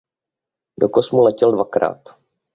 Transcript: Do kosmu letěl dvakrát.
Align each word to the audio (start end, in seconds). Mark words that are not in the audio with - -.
Do 0.79 0.89
kosmu 0.89 1.21
letěl 1.21 1.51
dvakrát. 1.51 2.17